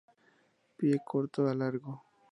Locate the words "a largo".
1.47-2.01